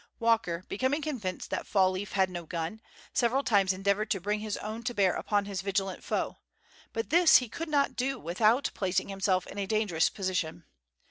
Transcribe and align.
Walker 0.17 0.63
becoming 0.67 1.03
convinced 1.03 1.51
that 1.51 1.67
Fall 1.67 1.91
leaf 1.91 2.13
had 2.13 2.27
no 2.27 2.47
gun, 2.47 2.81
several 3.13 3.43
times 3.43 3.71
endeavored 3.71 4.09
to 4.09 4.19
bring 4.19 4.39
his 4.39 4.57
own 4.57 4.81
to 4.81 4.95
bear 4.95 5.13
upon 5.13 5.45
his 5.45 5.61
vigilant 5.61 6.03
foe, 6.03 6.37
but 6.91 7.11
this 7.11 7.35
he 7.37 7.47
could 7.47 7.69
not 7.69 7.95
do 7.95 8.17
without 8.17 8.71
placing 8.73 9.09
himself 9.09 9.45
in 9.45 9.59
a 9.59 9.67
dangerous 9.67 10.09
position. 10.09 10.65